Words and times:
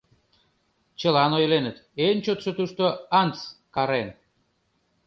Чылан 0.99 1.31
ойленыт: 1.37 1.77
эн 2.05 2.17
чотшо 2.25 2.51
тушто 2.57 2.85
Антс 3.21 3.39
карен. 3.75 4.09